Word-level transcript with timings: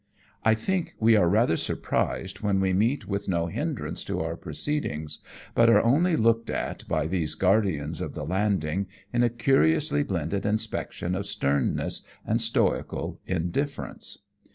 I 0.43 0.55
think 0.55 0.95
we 0.99 1.15
are 1.15 1.29
rather 1.29 1.55
surprised 1.55 2.39
when 2.39 2.59
we 2.59 2.73
meet 2.73 3.07
with 3.07 3.29
no 3.29 3.45
hindrance 3.45 4.03
to 4.05 4.19
our 4.19 4.35
proceedings, 4.35 5.19
but 5.53 5.69
are 5.69 5.79
only 5.83 6.15
looked 6.15 6.49
at 6.49 6.87
by 6.87 7.05
these 7.05 7.35
guardians 7.35 8.01
of 8.01 8.15
the 8.15 8.25
landing, 8.25 8.87
in 9.13 9.21
a 9.21 9.29
curiously 9.29 10.01
blended 10.01 10.43
inspection 10.43 11.13
of 11.13 11.27
sternness 11.27 12.01
and 12.25 12.41
stoical 12.41 13.19
indiffer 13.27 13.91
ence. 13.91 14.17